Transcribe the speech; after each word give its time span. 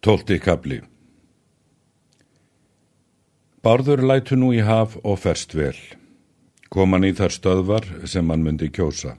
Tólti 0.00 0.38
kabli 0.40 0.78
Bárður 3.60 4.00
lætu 4.00 4.38
nú 4.40 4.54
í 4.56 4.62
haf 4.64 4.94
og 5.04 5.18
ferst 5.20 5.52
vel. 5.52 5.76
Kom 6.72 6.96
hann 6.96 7.04
í 7.04 7.10
þar 7.18 7.34
stöðvar 7.36 7.88
sem 8.08 8.32
hann 8.32 8.46
myndi 8.46 8.70
kjósa. 8.72 9.12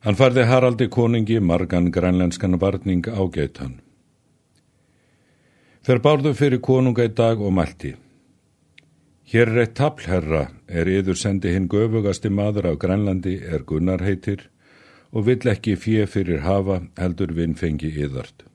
Hann 0.00 0.16
farði 0.16 0.46
Haraldi 0.48 0.88
koningi 0.88 1.36
margan 1.44 1.92
grænlenskan 1.92 2.56
varning 2.56 3.04
ágeit 3.04 3.60
hann. 3.60 3.76
Fer 5.84 6.00
Bárður 6.00 6.40
fyrir 6.40 6.64
konunga 6.64 7.04
í 7.04 7.12
dag 7.12 7.44
og 7.44 7.52
mælti. 7.52 7.94
Hér 9.28 9.52
er 9.52 9.64
eitt 9.66 9.76
tablherra 9.76 10.46
er 10.68 10.88
yður 10.88 11.20
sendi 11.20 11.52
hinn 11.52 11.68
göfugasti 11.68 12.32
maður 12.32 12.72
af 12.72 12.80
Grænlandi 12.80 13.42
er 13.44 13.68
Gunnar 13.68 14.08
heitir 14.08 14.48
og 15.12 15.28
vill 15.28 15.52
ekki 15.52 15.76
fjö 15.76 16.08
fyrir 16.08 16.46
hafa 16.48 16.86
heldur 16.96 17.36
vinnfengi 17.36 17.92
yðart. 17.92 18.48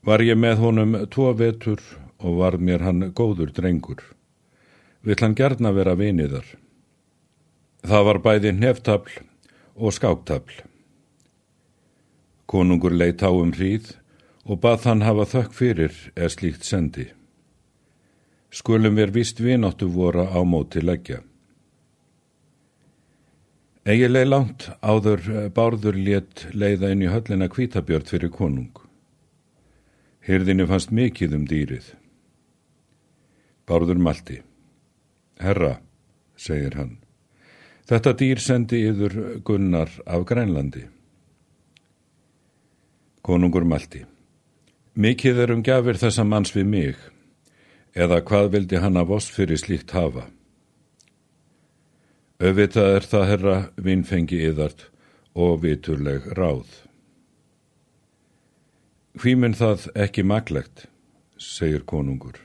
Var 0.00 0.22
ég 0.24 0.38
með 0.40 0.62
honum 0.62 0.96
tvo 1.12 1.32
vetur 1.36 1.82
og 2.20 2.38
var 2.40 2.56
mér 2.56 2.86
hann 2.86 3.10
góður 3.12 3.52
drengur. 3.52 4.00
Vill 5.04 5.20
hann 5.20 5.36
gerna 5.36 5.72
vera 5.76 5.96
viniðar. 5.96 6.46
Það 7.84 8.06
var 8.08 8.20
bæði 8.24 8.52
neftafl 8.56 9.20
og 9.76 9.94
skáptafl. 9.96 10.64
Konungur 12.48 12.96
leitt 12.96 13.22
á 13.24 13.30
um 13.30 13.52
hríð 13.52 13.94
og 14.44 14.60
bað 14.64 14.88
hann 14.88 15.04
hafa 15.06 15.28
þökk 15.36 15.56
fyrir 15.56 15.96
eða 16.16 16.32
slíkt 16.34 16.64
sendi. 16.64 17.06
Skulum 18.50 18.96
við 18.98 19.14
vist 19.14 19.40
vinóttu 19.40 19.86
voru 19.92 20.24
á 20.26 20.40
móti 20.42 20.82
leggja. 20.82 21.20
Egilegi 23.84 24.28
langt 24.28 24.68
áður 24.80 25.50
bárður 25.56 25.96
létt 25.96 26.48
leiða 26.52 26.90
inn 26.92 27.04
í 27.04 27.12
höllina 27.12 27.48
kvítabjörn 27.48 28.08
fyrir 28.08 28.32
konung. 28.32 28.89
Hyrðinu 30.30 30.68
fannst 30.70 30.92
mikið 30.94 31.32
um 31.34 31.44
dýrið. 31.50 31.86
Bárður 33.66 33.98
malti. 33.98 34.36
Herra, 35.42 35.80
segir 36.38 36.76
hann, 36.78 36.98
þetta 37.88 38.12
dýr 38.20 38.42
sendi 38.44 38.82
yður 38.86 39.16
gunnar 39.42 39.90
af 40.06 40.26
Grænlandi. 40.28 40.84
Konungur 43.26 43.64
malti. 43.66 44.04
Mikið 44.94 45.40
er 45.44 45.54
um 45.56 45.64
gafir 45.66 45.98
þessa 45.98 46.26
manns 46.28 46.52
við 46.54 46.68
mig, 46.68 47.00
eða 47.96 48.20
hvað 48.26 48.52
vildi 48.54 48.82
hann 48.84 49.00
af 49.00 49.10
oss 49.16 49.30
fyrir 49.32 49.58
slíkt 49.58 49.96
hafa? 49.96 50.28
Öfitað 52.38 52.94
er 52.98 53.08
það 53.14 53.26
herra 53.32 53.56
vinnfengi 53.76 54.38
yðart 54.46 54.86
og 55.34 55.58
viturleg 55.64 56.30
ráð. 56.38 56.89
Hví 59.18 59.32
mun 59.34 59.56
það 59.58 59.88
ekki 59.98 60.22
maglegt, 60.22 60.84
segir 61.34 61.82
konungur. 61.82 62.36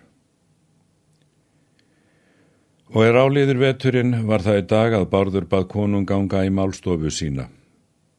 Og 2.89 3.05
er 3.05 3.17
áliður 3.21 3.59
veturinn 3.61 4.23
var 4.25 4.41
það 4.41 4.57
í 4.57 4.63
dag 4.71 4.95
að 4.97 5.05
Bárður 5.11 5.45
bað 5.51 5.67
konung 5.69 6.07
ganga 6.09 6.41
í 6.45 6.49
málstofu 6.49 7.11
sína. 7.13 7.51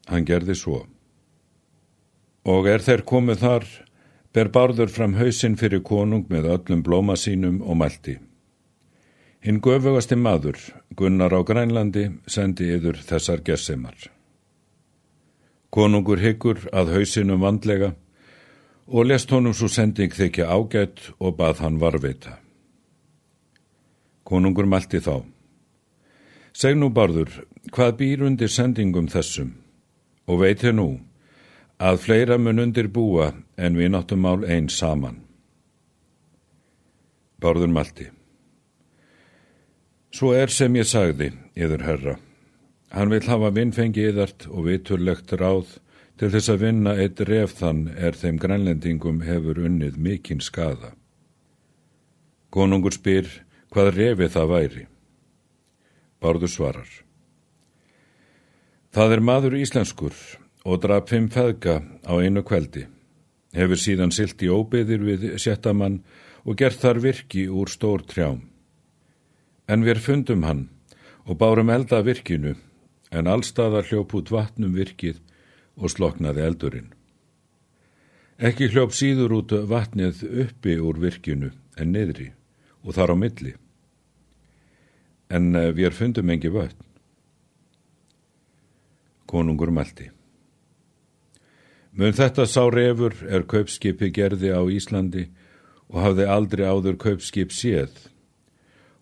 Hann 0.07 0.23
gerði 0.23 0.55
svo. 0.55 0.85
Og 2.47 2.71
er 2.71 2.79
þeir 2.79 3.03
komið 3.03 3.43
þar, 3.43 3.67
ber 4.31 4.53
Bárður 4.55 4.95
fram 4.95 5.17
hausinn 5.19 5.59
fyrir 5.59 5.83
konung 5.83 6.23
með 6.31 6.47
öllum 6.55 6.87
blóma 6.87 7.19
sínum 7.19 7.59
og 7.59 7.81
mælti. 7.83 8.15
Hinn 9.43 9.59
göfugasti 9.59 10.15
maður, 10.15 10.55
Gunnar 10.95 11.35
á 11.35 11.43
Grænlandi, 11.43 12.09
sendi 12.27 12.71
yður 12.71 13.03
þessar 13.03 13.43
gessemar. 13.43 14.07
Konungur 15.67 16.23
hyggur 16.23 16.63
að 16.71 16.95
hausinnum 16.95 17.43
vandlega 17.43 17.95
og 18.87 19.05
lest 19.05 19.31
honum 19.31 19.53
svo 19.53 19.67
sending 19.67 20.13
þykja 20.15 20.47
ágætt 20.47 21.11
og 21.19 21.35
bað 21.37 21.63
hann 21.63 21.79
varveita. 21.79 22.37
Konungur 24.23 24.67
mælti 24.67 24.99
þá. 25.03 25.23
Seg 26.55 26.77
nú 26.79 26.89
barður, 26.89 27.29
hvað 27.71 27.97
býr 27.99 28.23
undir 28.27 28.51
sendingum 28.51 29.07
þessum 29.11 29.53
og 30.27 30.41
veit 30.41 30.63
þér 30.63 30.75
nú 30.79 30.89
að 31.77 31.99
fleira 32.03 32.37
mun 32.41 32.63
undir 32.63 32.87
búa 32.89 33.31
en 33.57 33.77
við 33.77 33.91
náttum 33.93 34.23
mál 34.23 34.43
eins 34.47 34.79
saman. 34.79 35.19
Barður 37.39 37.69
mælti. 37.69 38.07
Svo 40.09 40.31
er 40.33 40.49
sem 40.49 40.73
ég 40.79 40.87
sagði, 40.87 41.33
yður 41.53 41.83
herra. 41.85 42.15
Hann 42.89 43.11
vil 43.11 43.27
hafa 43.27 43.51
vinnfengi 43.53 44.07
yðart 44.09 44.47
og 44.47 44.65
viturlegt 44.65 45.35
ráð 45.37 45.75
Til 46.17 46.31
þess 46.33 46.49
að 46.49 46.63
vinna 46.63 46.95
eitt 46.97 47.19
ref 47.29 47.51
þann 47.59 47.83
er 47.93 48.15
þeim 48.17 48.39
grænlendingum 48.41 49.19
hefur 49.21 49.59
unnið 49.67 49.99
mikinn 50.01 50.39
skada. 50.41 50.95
Konungur 52.49 52.95
spyr 52.95 53.27
hvað 53.69 53.91
refi 53.93 54.29
það 54.33 54.49
væri. 54.49 54.85
Bárður 56.17 56.49
svarar. 56.49 56.89
Það 58.89 59.13
er 59.13 59.21
maður 59.29 59.57
íslenskur 59.59 60.15
og 60.65 60.81
draf 60.81 61.11
fimm 61.11 61.29
feðga 61.29 61.83
á 62.01 62.13
einu 62.17 62.41
kveldi. 62.41 62.87
Hefur 63.53 63.77
síðan 63.77 64.15
silt 64.15 64.41
í 64.41 64.49
óbyðir 64.49 65.05
við 65.05 65.27
sjettamann 65.37 66.01
og 66.47 66.57
gert 66.57 66.81
þar 66.81 67.03
virki 67.03 67.45
úr 67.45 67.69
stór 67.69 68.01
trjám. 68.09 68.41
En 69.69 69.85
við 69.85 70.01
fundum 70.01 70.49
hann 70.49 70.65
og 71.29 71.37
bárum 71.37 71.69
elda 71.69 72.01
virkinu 72.01 72.55
en 73.13 73.29
allstaðar 73.29 73.85
hljóp 73.85 74.17
út 74.17 74.33
vatnum 74.33 74.73
virkið 74.73 75.21
og 75.77 75.93
sloknaði 75.93 76.43
eldurinn. 76.45 76.89
Ekki 78.37 78.69
hljóp 78.69 78.93
síður 78.93 79.39
út 79.39 79.53
vatnið 79.69 80.21
uppi 80.43 80.75
úr 80.77 80.99
virkinu 81.01 81.53
en 81.77 81.93
niðri 81.93 82.31
og 82.83 82.93
þar 82.97 83.13
á 83.13 83.15
milli. 83.17 83.53
En 85.33 85.55
eh, 85.55 85.71
við 85.73 85.97
fundum 85.97 86.29
engi 86.29 86.51
vötn. 86.53 86.85
Konungur 89.27 89.73
mælti. 89.73 90.11
Mun 91.97 92.13
þetta 92.13 92.45
sá 92.45 92.61
refur 92.69 93.15
er 93.25 93.47
kaupskipi 93.49 94.11
gerði 94.13 94.53
á 94.53 94.61
Íslandi 94.69 95.25
og 95.89 96.03
hafði 96.03 96.27
aldrei 96.29 96.67
áður 96.69 96.99
kaupskip 97.01 97.51
séð 97.55 97.95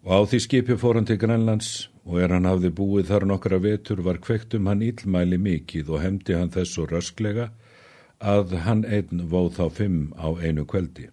og 0.06 0.12
á 0.16 0.20
því 0.30 0.40
skipi 0.46 0.78
fór 0.80 1.00
hann 1.00 1.08
til 1.10 1.20
Grænlands 1.20 1.90
og 2.06 2.22
er 2.22 2.34
hann 2.36 2.46
hafði 2.46 2.70
búið 2.78 3.10
þar 3.10 3.26
nokkra 3.32 3.60
vetur 3.62 4.02
var 4.06 4.22
kvektum 4.22 4.70
hann 4.70 4.84
íllmæli 4.86 5.40
mikið 5.42 5.90
og 5.90 6.04
hefndi 6.04 6.38
hann 6.38 6.54
þess 6.54 6.76
svo 6.78 6.86
rösklega 6.90 7.50
að 8.22 8.54
hann 8.66 8.86
einn 8.86 9.26
vóð 9.32 9.56
þá 9.58 9.66
fimm 9.74 10.02
á 10.14 10.30
einu 10.38 10.66
kveldi. 10.70 11.10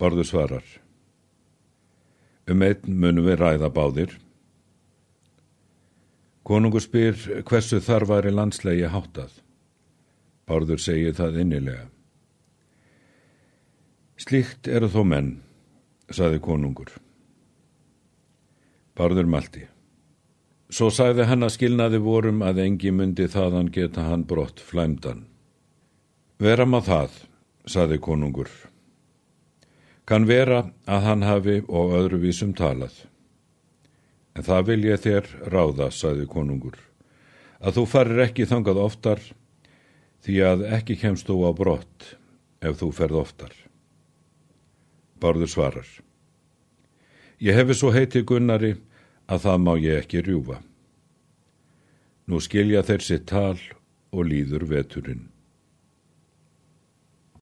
Borðu 0.00 0.24
svarar. 0.24 0.64
Um 2.48 2.64
einn 2.64 2.96
munum 3.02 3.28
við 3.28 3.38
ræða 3.42 3.68
báðir. 3.76 4.16
Konungur 6.42 6.82
spyr 6.82 7.44
hversu 7.44 7.78
þar 7.84 8.08
var 8.08 8.26
í 8.26 8.32
landslegi 8.32 8.88
háttað. 8.88 9.36
Bárður 10.48 10.80
segir 10.82 11.14
það 11.14 11.42
innilega. 11.44 11.84
Slíkt 14.20 14.66
eru 14.68 14.88
þó 14.90 15.04
menn, 15.06 15.30
saði 16.10 16.40
konungur. 16.42 16.90
Bárður 18.98 19.28
Malti. 19.30 19.66
Svo 20.70 20.90
sæði 20.94 21.26
hann 21.26 21.46
að 21.46 21.54
skilnaði 21.56 21.98
vorum 22.02 22.42
að 22.46 22.60
engi 22.64 22.92
myndi 22.94 23.26
þaðan 23.30 23.70
geta 23.74 24.04
hann 24.06 24.24
brott 24.26 24.62
flæmdan. 24.62 25.24
Vera 26.38 26.66
maður 26.66 26.86
það, 26.86 27.16
saði 27.66 27.98
konungur. 28.02 28.50
Kan 30.06 30.26
vera 30.26 30.64
að 30.86 31.06
hann 31.06 31.24
hafi 31.26 31.56
og 31.68 31.94
öðruvísum 31.98 32.54
talað. 32.58 32.94
En 34.34 34.46
það 34.46 34.68
vil 34.70 34.80
ég 34.86 35.02
þér 35.02 35.30
ráða, 35.52 35.90
saði 35.90 36.26
konungur, 36.30 36.78
að 37.58 37.80
þú 37.80 37.86
farir 37.94 38.22
ekki 38.26 38.46
þangað 38.50 38.82
oftar 38.84 39.24
því 40.24 40.38
að 40.46 40.68
ekki 40.78 40.98
kemst 41.00 41.26
þú 41.30 41.40
á 41.46 41.50
brott 41.56 42.12
ef 42.62 42.78
þú 42.80 42.92
ferð 42.94 43.22
oftar. 43.24 43.52
Bárður 45.20 45.50
svarar. 45.52 45.90
Ég 47.40 47.56
hefi 47.56 47.72
svo 47.72 47.88
heiti 47.94 48.20
Gunnari 48.20 48.74
að 49.24 49.44
það 49.46 49.62
má 49.64 49.72
ég 49.80 50.02
ekki 50.02 50.20
rjúfa. 50.20 50.58
Nú 52.28 52.40
skilja 52.44 52.82
þeir 52.84 53.04
sitt 53.06 53.24
tal 53.30 53.56
og 54.12 54.26
líður 54.28 54.66
veturinn. 54.68 55.22